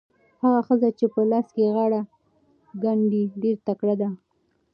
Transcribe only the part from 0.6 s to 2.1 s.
ښځه چې په لاس غاړې